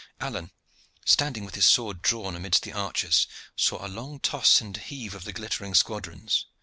Alleyne, 0.19 0.49
standing 1.05 1.45
with 1.45 1.53
his 1.53 1.67
sword 1.67 2.01
drawn 2.01 2.35
amidst 2.35 2.63
the 2.63 2.73
archers, 2.73 3.27
saw 3.55 3.85
a 3.85 3.87
long 3.87 4.19
toss 4.19 4.59
and 4.59 4.75
heave 4.75 5.13
of 5.13 5.25
the 5.25 5.31
glittering 5.31 5.75
squadrons. 5.75 6.47